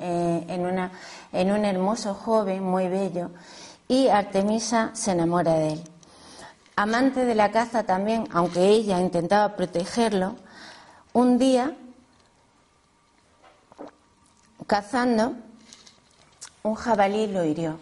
[0.61, 0.93] una,
[1.33, 3.31] en un hermoso joven muy bello,
[3.89, 5.83] y Artemisa se enamora de él.
[6.77, 10.37] Amante de la caza también, aunque ella intentaba protegerlo,
[11.13, 11.75] un día,
[14.71, 15.35] cazando,
[16.63, 17.81] un jabalí lo hirió.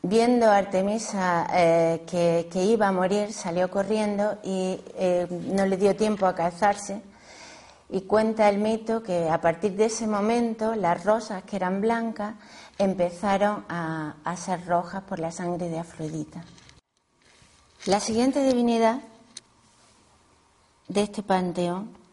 [0.00, 2.06] Viendo a Artemisa eh,
[2.50, 7.02] que, iba a morir, salió corriendo y eh, no le dio tiempo a cazarse.
[7.90, 12.36] Y cuenta el mito que a partir de ese momento las rosas que eran blancas
[12.78, 16.42] empezaron a ser rojas por la sangre de Afrodita.
[17.84, 19.00] La siguiente divinidad
[20.88, 22.05] de este panteón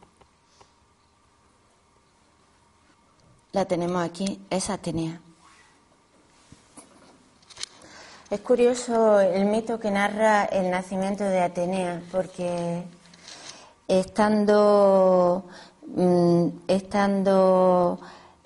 [3.54, 5.22] la tenemos aquí, es Atenea.
[8.32, 12.84] Es curioso el mito que narra el nacimiento de Atenea, porque
[13.88, 15.46] estando,
[15.86, 18.00] mm, estando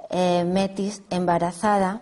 [0.10, 2.02] eh, Metis embarazada,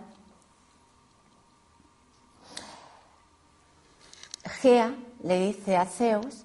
[4.60, 6.44] Gea le dice a Zeus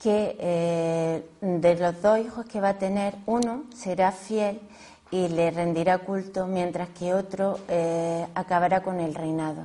[0.00, 4.60] que eh, de los dos hijos que va a tener, uno será fiel
[5.10, 9.62] y le rendirá culto, mientras que otro eh, acabará con el reinado.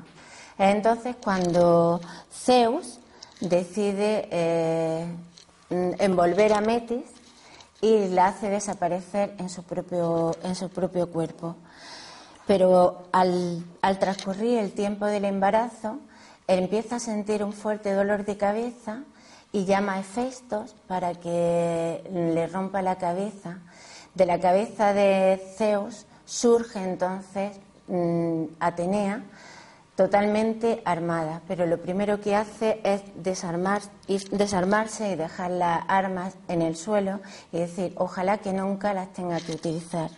[0.57, 1.99] Entonces, cuando
[2.31, 2.99] Zeus
[3.39, 5.05] decide eh,
[5.69, 7.05] envolver a Metis
[7.81, 11.55] y la hace desaparecer en su propio, en su propio cuerpo.
[12.47, 15.99] Pero al, al transcurrir el tiempo del embarazo,
[16.47, 19.03] empieza a sentir un fuerte dolor de cabeza
[19.51, 23.59] y llama a Hefestos para que le rompa la cabeza.
[24.15, 29.23] De la cabeza de Zeus surge entonces mm, Atenea
[29.95, 33.81] totalmente armada, pero lo primero que hace es desarmar,
[34.31, 37.19] desarmarse y dejar las armas en el suelo
[37.51, 40.09] y decir, ojalá que nunca las tenga que utilizar.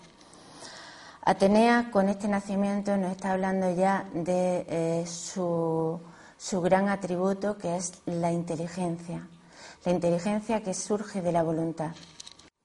[1.21, 5.99] Atenea con este nacimiento nos está hablando ya de eh, su
[6.37, 9.27] su gran atributo que es la inteligencia,
[9.85, 11.91] la inteligencia que surge de la voluntad.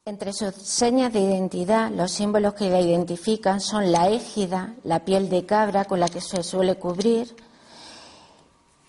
[0.06, 5.28] Entre sus señas de identidad, los símbolos que la identifican son la égida, la piel
[5.28, 7.36] de cabra con la que se suele cubrir,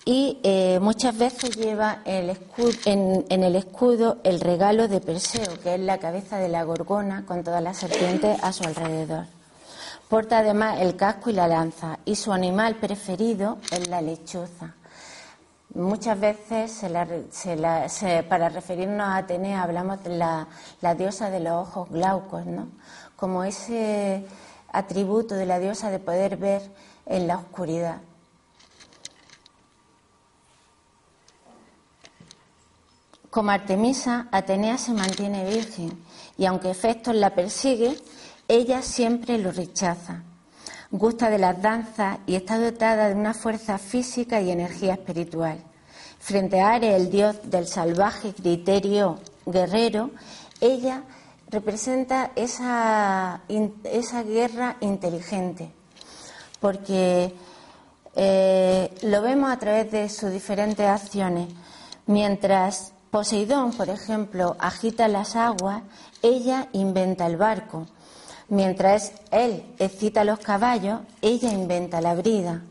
[0.06, 5.82] y eh, muchas veces lleva en, en, el escudo el regalo de Perseo, que es
[5.82, 9.26] la cabeza de la gorgona con todas las serpientes a su alrededor.
[10.08, 14.76] Porta además el casco y la lanza y su animal preferido es la lechuza.
[15.74, 16.82] Muchas veces
[18.28, 20.48] para referirnos a Atenea hablamos de la,
[20.98, 22.68] diosa de los ojos glaucos, ¿no?
[23.16, 24.26] como ese
[24.74, 26.62] atributo de la diosa de poder ver
[27.06, 28.02] en la oscuridad.
[33.30, 36.04] Como Artemisa, Atenea se mantiene virgen
[36.38, 37.98] y aunque Festos la persigue,
[38.50, 40.24] ella siempre lo rechaza.
[40.92, 45.58] Gusta de las danzas y está dotada de una fuerza física y energía espiritual.
[46.20, 50.12] Frente a Ares, el dios del salvaje criterio guerrero,
[50.60, 51.04] ella
[51.50, 55.72] representa esa, guerra inteligente,
[56.60, 57.36] porque
[58.16, 61.48] eh, lo vemos a través de sus diferentes acciones.
[62.06, 65.84] Mientras Poseidón, por ejemplo, agita las aguas,
[66.22, 67.88] ella inventa el barco.
[68.52, 72.62] Mientras él excita los caballos, ella inventa la brida.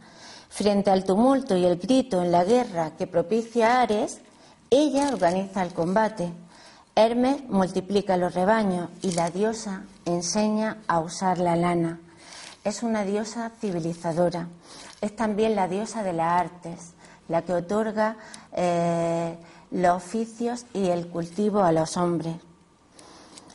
[0.50, 4.20] Frente al tumulto y el grito en la guerra que propicia Ares,
[4.68, 6.34] ella organiza el combate.
[6.94, 11.98] Hermes multiplica los rebaños y la diosa enseña a usar la lana.
[12.62, 14.48] Es una diosa civilizadora.
[15.00, 16.92] Es también la diosa de las artes,
[17.26, 18.18] la que otorga
[18.52, 19.34] eh,
[19.70, 22.34] los oficios y el cultivo a los hombres.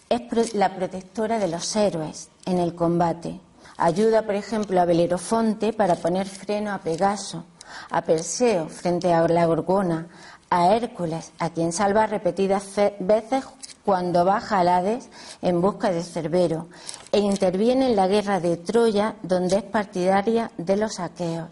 [0.07, 3.39] Es la protectora de los héroes en el combate.
[3.77, 7.43] Ayuda, por ejemplo, a Belerofonte para poner freno a Pegaso,
[7.89, 10.07] a Perseo frente a la Gorgona,
[10.51, 12.65] a Hércules, a quien salva repetidas
[12.99, 13.45] veces
[13.83, 15.09] cuando baja al Hades
[15.41, 16.67] en busca de Cerbero,
[17.11, 21.49] e interviene en la guerra de Troya, donde es partidaria de los aqueos.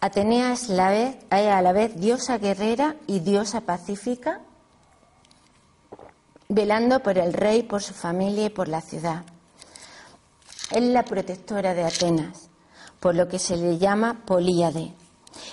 [0.00, 4.40] Atenea es, a la vez diosa guerrera y diosa pacífica,
[6.54, 9.24] velando por el rey, por su familia y por la ciudad.
[10.70, 12.48] Es la protectora de Atenas,
[13.00, 14.94] por lo que se le llama Políade.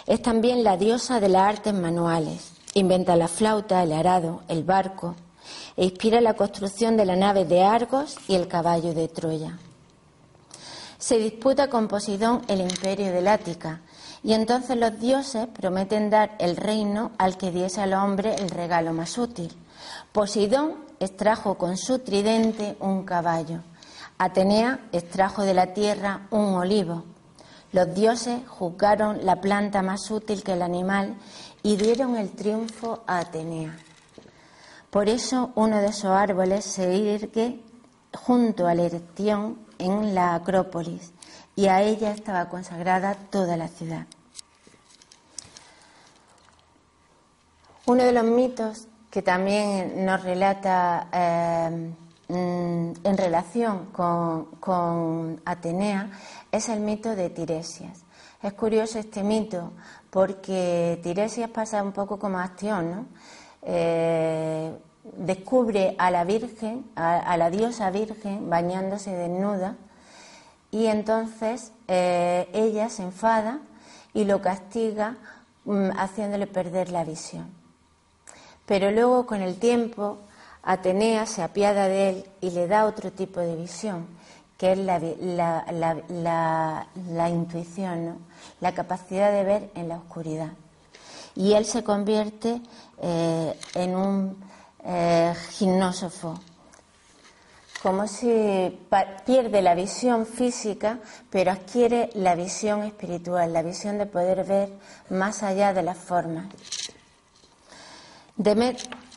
[0.06, 2.54] Es también la diosa de las artes manuales.
[2.76, 5.16] Inventa la flauta, el arado, el barco
[5.76, 9.58] e inspira la construcción de la nave de Argos y el caballo de Troya.
[11.00, 13.82] Se disputa con Poseidón el imperio del Ática
[14.24, 18.94] y entonces los dioses prometen dar el reino al que diese al hombre el regalo
[18.94, 19.52] más útil.
[20.12, 23.60] Poseidón extrajo con su tridente un caballo.
[24.18, 27.04] Atenea extrajo de la tierra un olivo.
[27.72, 31.16] Los dioses juzgaron la planta más útil que el animal
[31.64, 33.76] y dieron el triunfo a Atenea.
[34.92, 37.62] Por eso uno de esos árboles se irgue
[38.14, 41.14] junto a la erección en la Acrópolis
[41.56, 44.06] y a ella estaba consagrada toda la ciudad.
[47.88, 51.94] Uno de los mitos que también nos relata eh,
[52.30, 56.10] mm, en relación con Atenea
[56.52, 58.04] es el mito de Tiresias.
[58.42, 59.74] Es curioso este mito
[60.10, 63.06] porque Tiresias pasa un poco como acción, ¿no?
[63.64, 64.72] Eh,
[65.04, 69.76] descubre a la Virgen, a, la diosa Virgen, bañándose desnuda
[70.72, 73.60] y entonces eh, ella se enfada
[74.14, 75.18] y lo castiga
[75.66, 77.61] mm, haciéndole perder la visión.
[78.66, 80.20] Pero luego con el tiempo
[80.64, 84.08] Atenea se apiada de él y le da otro tipo de visión
[84.62, 85.00] que es la,
[87.30, 88.20] intuición,
[88.60, 90.52] la capacidad de ver en la oscuridad.
[91.36, 92.62] Y él se convierte
[93.02, 94.38] eh, en un
[94.86, 96.40] eh, gimnósofo,
[97.82, 98.80] como si
[99.26, 101.00] pierde la visión física,
[101.32, 104.70] pero adquiere la visión espiritual, la visión de poder ver
[105.10, 106.46] más allá de las formas.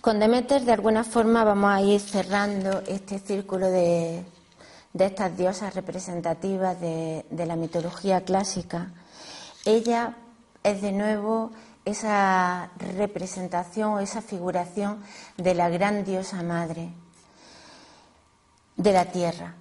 [0.01, 4.25] Con Demeter, de alguna forma, vamos a ir cerrando este círculo de,
[4.95, 8.93] de estas diosas representativas de, la mitología clásica,
[9.65, 10.17] ella
[10.62, 11.51] es de nuevo
[11.85, 15.03] esa representación o esa figuración
[15.37, 16.91] de la gran diosa madre
[18.77, 19.57] de la tierra,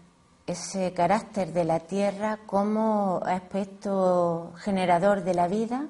[0.45, 5.87] ese carácter de la tierra como aspecto generador de la vida,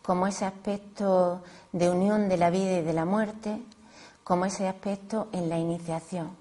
[0.00, 1.42] como ese aspecto
[1.76, 3.60] de unión de la vida y de la muerte,
[4.24, 6.36] como ese aspecto en la iniciación.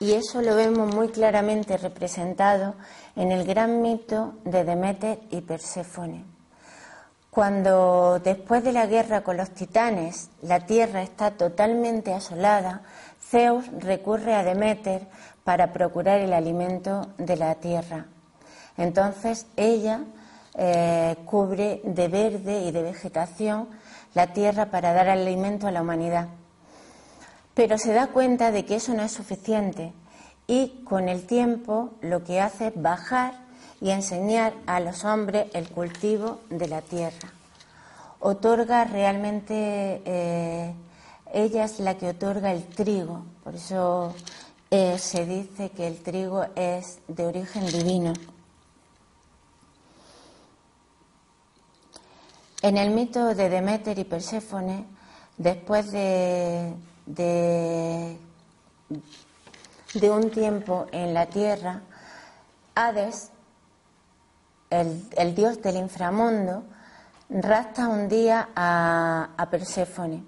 [0.00, 2.74] Y eso lo vemos muy claramente representado
[3.14, 6.24] en el gran mito de Demeter y Perséfone.
[7.30, 12.82] Cuando después de la guerra con los titanes la tierra está totalmente asolada,
[13.20, 15.06] Zeus recurre a Demeter
[15.44, 18.06] para procurar el alimento de la tierra.
[18.78, 20.00] Entonces ella
[20.54, 23.68] eh, cubre de verde y de vegetación
[24.14, 26.28] la tierra para dar alimento a la humanidad
[27.54, 29.92] pero se da cuenta de que eso no es suficiente
[30.46, 33.34] y con el tiempo lo que hace es bajar
[33.80, 37.32] y enseñar a los hombres el cultivo de la tierra.
[38.20, 40.74] Otorga realmente, eh,
[41.32, 44.14] ella es la que otorga el trigo, por eso
[44.70, 48.12] eh, se dice que el trigo es de origen divino.
[52.62, 54.84] En el mito de Demeter y Perséfone,
[55.38, 56.74] después de,
[57.06, 58.18] de,
[60.10, 61.80] un tiempo en la tierra,
[62.74, 63.30] Hades,
[64.68, 66.64] el, dios del inframundo,
[67.30, 70.22] rapta un día a, a Perséfone.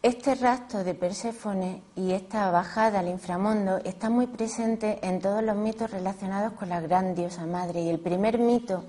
[0.00, 5.56] Este rapto de Perséfone y esta bajada al inframundo está muy presente en todos los
[5.56, 7.82] mitos relacionados con la gran diosa madre.
[7.82, 8.84] Y el primer mito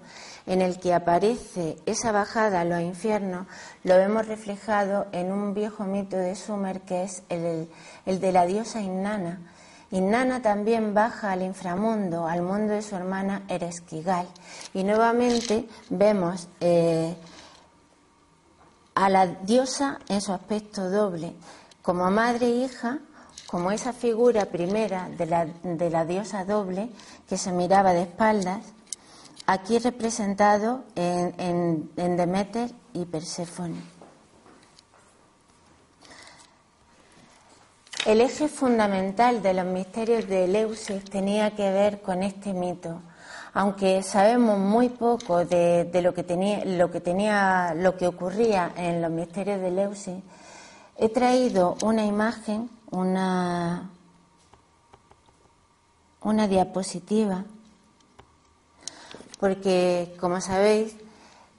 [0.45, 3.47] en el que aparece esa bajada a los infiernos
[3.83, 7.69] lo vemos reflejado en un viejo mito de Sumer que es el,
[8.05, 9.39] de la diosa Inanna.
[9.91, 14.27] Inanna también baja al inframundo, al mundo de su hermana Eresquigal.
[14.73, 16.47] Y nuevamente vemos.
[16.59, 17.15] Eh,
[18.99, 21.33] a la diosa en su aspecto doble,
[21.81, 22.99] como madre e hija,
[23.47, 26.89] como esa figura primera de la, de la diosa doble
[27.29, 28.59] que se miraba de espaldas,
[29.49, 33.81] aquí representado en, en, Demeter y Perséfone.
[38.05, 43.01] El eje fundamental de los misterios de Eleusis tenía que ver con este mito,
[43.53, 49.01] aunque sabemos muy poco de, lo que tenía, lo que tenía, lo que ocurría en
[49.01, 50.23] los misterios de Leusis,
[50.95, 53.89] he traído una imagen, una,
[56.21, 57.45] una diapositiva,
[59.39, 60.95] porque como sabéis,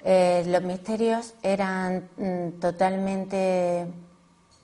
[0.04, 3.86] eh, los misterios eran mm, totalmente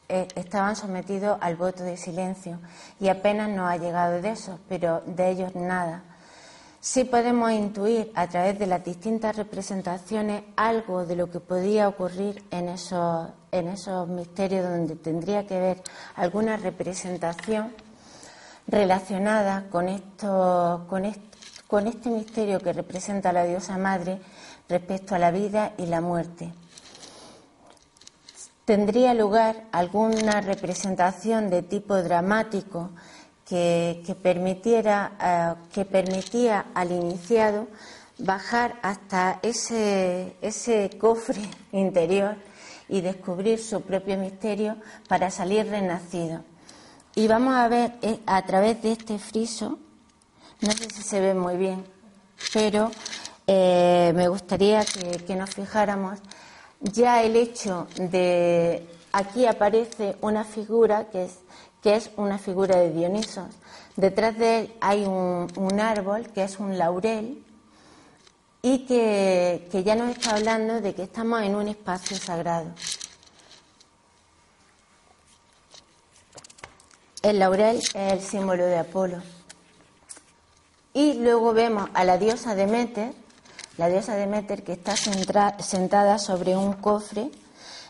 [0.08, 2.60] eh, estaban sometidos al voto de silencio
[3.00, 6.04] y apenas nos ha llegado de eso, pero de ellos nada.
[6.80, 12.44] Sí podemos intuir a través de las distintas representaciones algo de lo que podía ocurrir
[12.52, 15.82] en esos, en esos misterios donde tendría que ver
[16.14, 17.72] alguna representación
[18.68, 21.04] relacionada con, esto, con,
[21.66, 24.20] con este misterio que representa la diosa madre
[24.68, 26.52] respecto a la vida y la muerte.
[28.64, 32.90] Tendría lugar alguna representación de tipo dramático
[33.48, 37.68] que, permitiera, eh, que permitía al iniciado
[38.18, 41.42] bajar hasta ese, ese cofre
[41.72, 42.36] interior
[42.88, 44.76] y descubrir su propio misterio
[45.08, 46.42] para salir renacido.
[47.14, 49.78] Y vamos a ver eh, a través de este friso,
[50.60, 51.84] no sé si se ve muy bien,
[52.52, 52.90] pero
[53.46, 56.18] eh, me gustaría que, que nos fijáramos
[56.80, 61.38] ya el hecho de aquí aparece una figura que es
[61.86, 63.46] que es una figura de Dionisos.
[63.94, 67.44] Detrás de él hay un, árbol que es un laurel
[68.60, 72.72] y que, ya nos está hablando de que estamos en un espacio sagrado.
[77.22, 79.35] El laurel es el símbolo de Apolo.
[80.96, 83.12] Y luego vemos a la diosa Demeter,
[83.76, 87.30] la diosa Demeter que está sentada sobre un cofre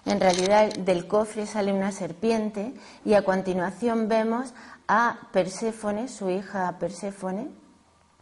[0.06, 4.54] en realidad del cofre sale una serpiente y a continuación vemos
[4.88, 7.48] a Perséfone, su hija Perséfone,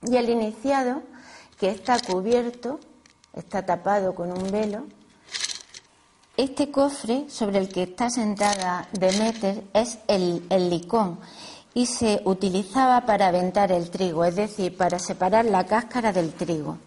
[0.03, 1.03] y el iniciado
[1.59, 2.79] que está cubierto,
[3.33, 4.85] está tapado con un velo.
[6.37, 11.19] Este cofre sobre el que está sentada Demeter es el, el licón
[11.75, 16.79] y se utilizaba para aventar el trigo, es decir, para separar la cáscara del trigo.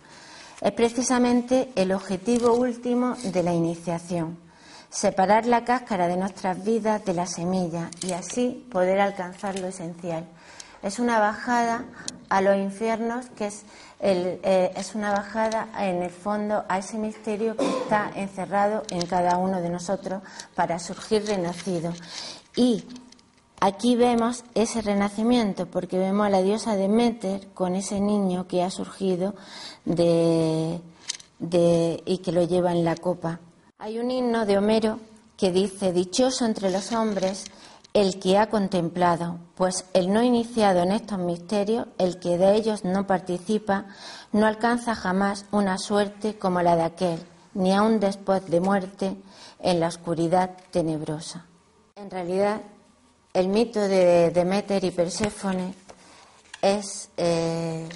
[0.61, 4.47] Es precisamente el objetivo último de la iniciación
[4.89, 10.25] separar la cáscara de nuestras vidas de la semilla y así poder alcanzar lo esencial.
[10.81, 11.85] Es una bajada
[12.29, 13.63] a los infiernos que es,
[13.99, 19.38] eh, es una bajada en el fondo a ese misterio que está encerrado en cada
[19.38, 20.21] uno de nosotros
[20.55, 21.93] para surgir renacido.
[22.55, 22.85] Y
[23.60, 28.70] aquí vemos ese renacimiento porque vemos a la diosa Demeter con ese niño que ha
[28.70, 29.36] surgido
[29.86, 30.82] de,
[32.05, 33.39] y que lo lleva en la copa.
[33.80, 34.99] Hay un himno de Homero
[35.38, 37.45] que dice, Dichoso entre los hombres
[37.93, 42.84] el que ha contemplado, pues el no iniciado en estos misterios, el que de ellos
[42.84, 43.86] no participa,
[44.32, 47.20] no alcanza jamás una suerte como la de aquel,
[47.55, 49.18] ni aun después de muerte,
[49.60, 51.47] en la oscuridad tenebrosa.
[51.95, 52.62] En realidad,
[53.38, 55.75] el mito de Demeter y Perséfone
[56.59, 57.88] es eh,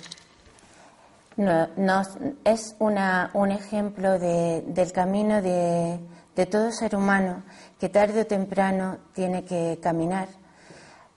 [2.44, 6.00] es una, un ejemplo del camino de,
[6.46, 7.42] todo ser humano
[7.80, 10.28] que tarde o temprano tiene que caminar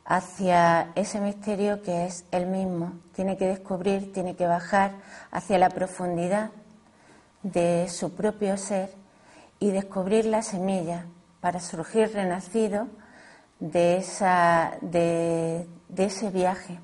[0.07, 2.95] hacia ese misterio que es el mismo.
[3.15, 4.93] Tiene que descubrir, tiene que bajar
[5.33, 6.51] hacia la profundidad
[7.43, 8.91] de su propio ser
[9.61, 11.05] y descubrir la semilla
[11.43, 12.89] para surgir renacido
[13.61, 16.79] de, esa, de ese viaje.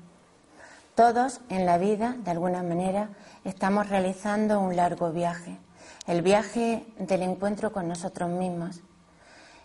[0.95, 3.09] Todos en la vida, de alguna manera,
[3.43, 5.57] estamos realizando un largo viaje,
[6.05, 8.81] el viaje del encuentro con nosotros mismos.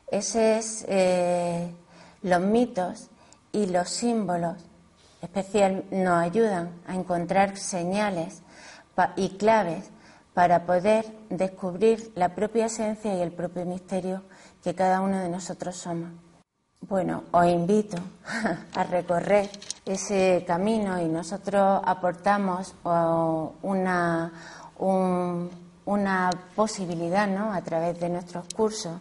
[0.06, 1.74] Ese es eh,
[2.22, 3.10] los mitos
[3.50, 4.56] y los símbolos
[5.20, 8.42] especial nos ayudan a encontrar señales
[9.16, 9.90] y claves
[10.32, 14.22] para poder descubrir la propia esencia y el propio misterio
[14.62, 16.10] que cada uno de nosotros somos.
[16.80, 17.96] Bueno, os invito
[18.74, 19.50] a recorrer
[19.84, 24.32] ese camino y nosotros aportamos una,
[25.84, 27.52] una posibilidad ¿no?
[27.52, 29.00] a través de nuestros cursos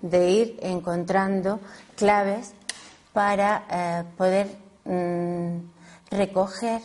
[0.00, 1.60] de ir encontrando
[1.96, 2.54] claves
[3.12, 5.58] para eh, poder mm,
[6.10, 6.80] recoger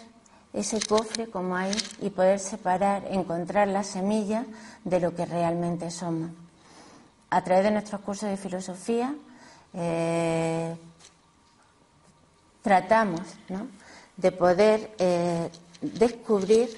[0.54, 1.72] ese cofre como hay
[2.02, 4.46] y poder separar, encontrar la semilla
[4.84, 6.32] de lo que realmente somos.
[7.30, 9.14] A través de nuestros cursos de filosofía
[9.74, 10.76] eh,
[12.62, 13.22] tratamos
[14.18, 15.50] de poder eh,
[15.82, 16.70] descubrir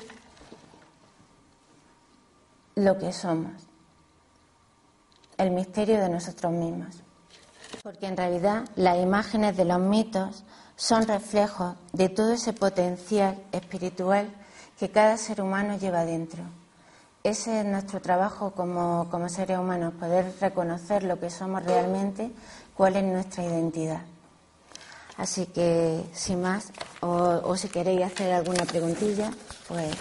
[2.76, 3.54] lo que somos,
[5.38, 6.96] el misterio de nosotros mismos.
[7.82, 10.44] Porque en realidad las imágenes de los mitos
[10.76, 14.30] son reflejos de todo ese potencial espiritual
[14.80, 16.44] que cada ser humano lleva dentro.
[17.24, 22.32] Ese es nuestro trabajo como, seres humanos, poder reconocer lo que somos realmente,
[22.76, 24.02] cuál es nuestra identidad.
[25.18, 26.72] Así que, sin más,
[27.02, 29.32] o, si queréis hacer alguna preguntilla,
[29.68, 29.96] pues.